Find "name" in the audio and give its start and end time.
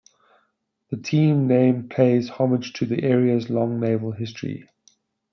1.47-1.87